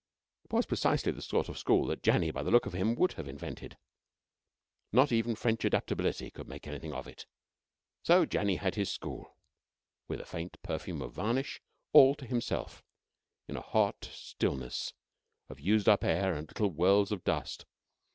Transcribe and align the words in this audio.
It 0.45 0.51
was 0.51 0.65
precisely 0.65 1.11
the 1.11 1.21
sort 1.21 1.47
of 1.47 1.59
school 1.59 1.85
that 1.85 2.01
Janny, 2.01 2.33
by 2.33 2.41
the 2.41 2.49
look 2.49 2.65
of 2.65 2.73
him, 2.73 2.95
would 2.95 3.11
have 3.13 3.27
invented. 3.27 3.77
Not 4.91 5.11
even 5.11 5.35
French 5.35 5.63
adaptability 5.63 6.31
could 6.31 6.47
make 6.47 6.65
anything 6.67 6.91
of 6.91 7.07
it. 7.07 7.27
So 8.01 8.25
Janny 8.25 8.57
had 8.57 8.73
his 8.73 8.89
school, 8.89 9.37
with 10.07 10.19
a 10.19 10.25
faint 10.25 10.57
perfume 10.63 11.03
of 11.03 11.13
varnish, 11.13 11.61
all 11.93 12.15
to 12.15 12.25
himself 12.25 12.81
in 13.47 13.55
a 13.55 13.61
hot 13.61 14.09
stillness 14.11 14.91
of 15.49 15.59
used 15.59 15.87
up 15.87 16.03
air 16.03 16.33
and 16.33 16.47
little 16.47 16.71
whirls 16.71 17.11
of 17.11 17.23
dust. 17.23 17.67